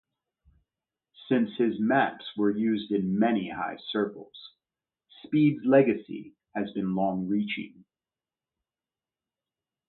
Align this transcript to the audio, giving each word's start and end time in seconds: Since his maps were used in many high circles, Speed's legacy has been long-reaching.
Since 1.29 1.51
his 1.59 1.79
maps 1.79 2.25
were 2.35 2.49
used 2.49 2.89
in 2.91 3.19
many 3.19 3.51
high 3.51 3.77
circles, 3.91 4.33
Speed's 5.23 5.63
legacy 5.63 6.33
has 6.55 6.71
been 6.71 6.95
long-reaching. 6.95 7.85